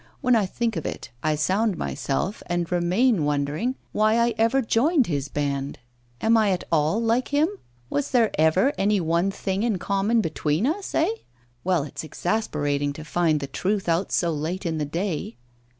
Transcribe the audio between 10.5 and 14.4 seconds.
us, eh? Ah! it's exasperating to find the truth out so